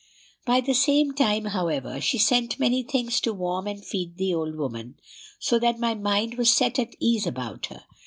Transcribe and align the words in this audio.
At 0.47 0.65
the 0.65 0.73
same 0.73 1.13
time, 1.13 1.45
however, 1.45 2.01
she 2.01 2.17
sent 2.17 2.57
many 2.59 2.81
things 2.81 3.21
to 3.21 3.33
warm 3.33 3.67
and 3.67 3.85
feed 3.85 4.17
the 4.17 4.33
old 4.33 4.55
woman, 4.55 4.95
so 5.39 5.59
that 5.59 5.77
my 5.77 5.93
mind 5.93 6.39
was 6.39 6.51
set 6.51 6.79
at 6.79 6.95
ease 6.99 7.27
about 7.27 7.67
her. 7.67 7.83